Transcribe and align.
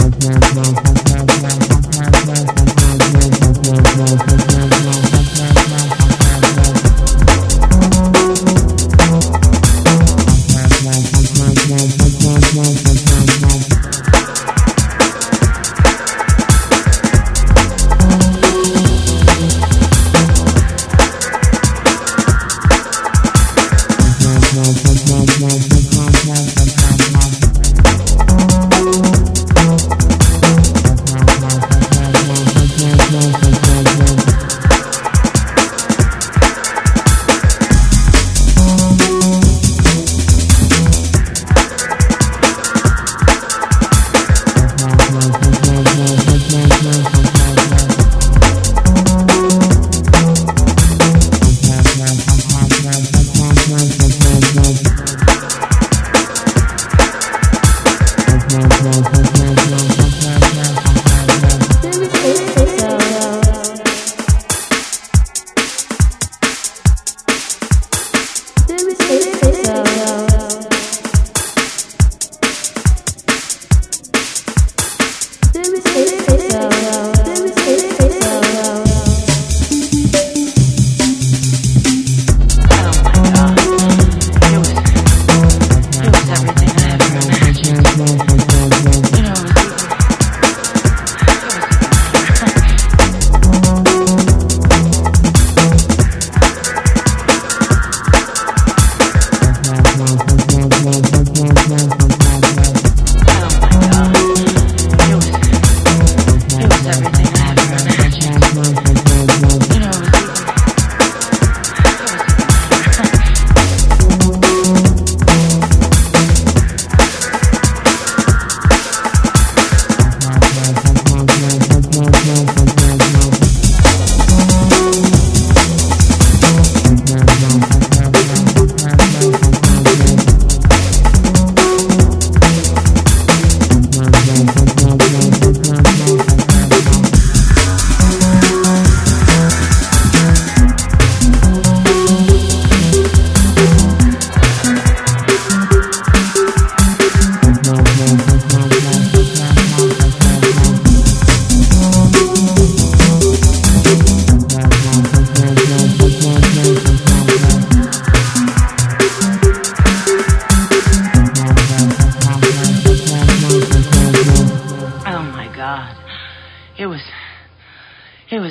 Thank 0.00 0.22
you. 5.04 5.07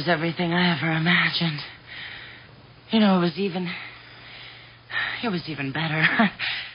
Everything 0.07 0.53
I 0.53 0.75
ever 0.77 0.91
imagined. 0.91 1.59
You 2.91 2.99
know, 2.99 3.17
it 3.17 3.21
was 3.21 3.37
even. 3.37 3.69
It 5.23 5.29
was 5.29 5.43
even 5.47 5.71
better. 5.71 6.03